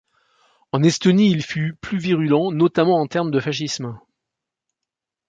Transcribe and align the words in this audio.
En 0.71 0.81
Estonie, 0.81 1.29
il 1.29 1.43
fut 1.43 1.75
plus 1.79 1.99
virulent, 1.99 2.49
notamment 2.51 2.99
en 2.99 3.05
termes 3.05 3.29
de 3.29 3.39
fascisme. 3.39 3.99